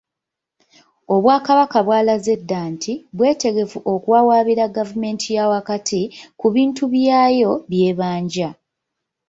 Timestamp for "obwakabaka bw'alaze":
1.15-2.33